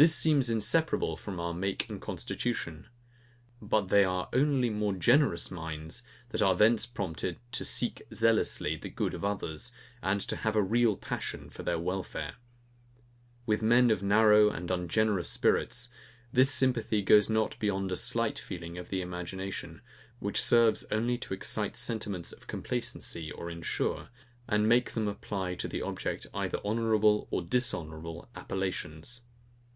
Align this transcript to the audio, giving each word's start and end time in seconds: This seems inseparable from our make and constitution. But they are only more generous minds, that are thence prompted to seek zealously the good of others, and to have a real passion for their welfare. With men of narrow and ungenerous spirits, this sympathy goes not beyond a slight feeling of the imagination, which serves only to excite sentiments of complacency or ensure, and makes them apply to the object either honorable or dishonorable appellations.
This 0.00 0.14
seems 0.14 0.48
inseparable 0.48 1.16
from 1.16 1.40
our 1.40 1.52
make 1.52 1.88
and 1.90 2.00
constitution. 2.00 2.86
But 3.60 3.88
they 3.88 4.04
are 4.04 4.28
only 4.32 4.70
more 4.70 4.92
generous 4.92 5.50
minds, 5.50 6.04
that 6.28 6.40
are 6.40 6.54
thence 6.54 6.86
prompted 6.86 7.40
to 7.50 7.64
seek 7.64 8.02
zealously 8.14 8.76
the 8.76 8.90
good 8.90 9.12
of 9.12 9.24
others, 9.24 9.72
and 10.00 10.20
to 10.20 10.36
have 10.36 10.54
a 10.54 10.62
real 10.62 10.96
passion 10.96 11.50
for 11.50 11.64
their 11.64 11.80
welfare. 11.80 12.36
With 13.44 13.60
men 13.60 13.90
of 13.90 14.00
narrow 14.00 14.50
and 14.50 14.70
ungenerous 14.70 15.28
spirits, 15.28 15.88
this 16.32 16.54
sympathy 16.54 17.02
goes 17.02 17.28
not 17.28 17.58
beyond 17.58 17.90
a 17.90 17.96
slight 17.96 18.38
feeling 18.38 18.78
of 18.78 18.90
the 18.90 19.02
imagination, 19.02 19.82
which 20.20 20.40
serves 20.40 20.86
only 20.92 21.18
to 21.18 21.34
excite 21.34 21.76
sentiments 21.76 22.30
of 22.32 22.46
complacency 22.46 23.32
or 23.32 23.50
ensure, 23.50 24.10
and 24.46 24.68
makes 24.68 24.94
them 24.94 25.08
apply 25.08 25.56
to 25.56 25.66
the 25.66 25.82
object 25.82 26.28
either 26.32 26.60
honorable 26.64 27.26
or 27.32 27.42
dishonorable 27.42 28.28
appellations. 28.36 29.22